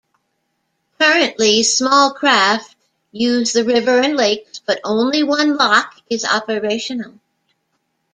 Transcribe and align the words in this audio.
Currently 0.99 1.61
small 1.61 2.15
craft 2.15 2.75
use 3.11 3.53
the 3.53 3.63
river 3.63 3.99
and 3.99 4.17
lakes, 4.17 4.57
but 4.57 4.81
only 4.83 5.21
one 5.21 5.57
lock 5.57 5.93
is 6.09 6.25
operational. 6.25 7.19